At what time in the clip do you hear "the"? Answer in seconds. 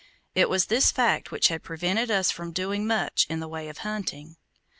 3.39-3.47